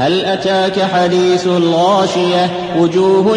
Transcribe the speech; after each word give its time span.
هل 0.00 0.24
أتاك 0.24 0.82
حديث 0.94 1.46
الغاشية؟ 1.46 2.50
وجوه 2.78 3.36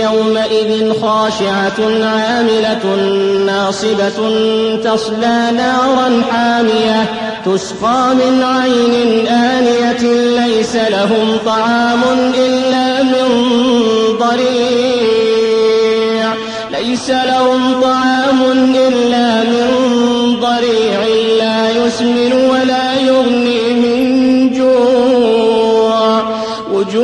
يومئذ 0.00 0.92
خاشعة 1.02 2.04
عاملة 2.04 2.96
ناصبة 3.46 4.08
تصلى 4.84 5.50
نارا 5.56 6.22
حامية 6.30 7.06
تسقى 7.44 8.14
من 8.14 8.42
عين 8.42 9.26
آنية 9.26 10.02
ليس 10.46 10.76
لهم 10.76 11.38
طعام 11.46 12.02
إلا 12.34 13.02
من 13.02 13.28
ضريع 14.20 15.66
ليس 16.70 17.10
لهم 17.10 17.80
طعام 17.82 18.42
إلا 18.74 19.42
من 19.44 19.66
ضريع 20.40 21.00
لا 21.38 21.70
يسمن 21.70 22.45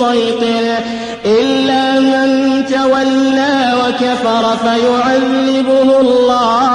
مسيطر 0.00 0.78
إلا 1.24 2.00
من 2.00 2.64
تولى 2.66 3.72
وكفر 3.80 4.56
فيعذبه 4.56 6.00
الله 6.00 6.70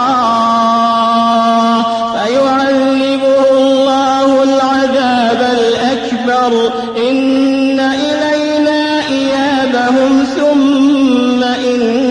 فيعذبه 2.13 3.51
الله 3.51 4.43
العذاب 4.43 5.41
الأكبر. 5.57 6.71
إن 6.97 7.79
إلينا 7.79 9.07
إيابهم 9.09 10.25
ثم 10.37 11.43
إن 11.43 12.04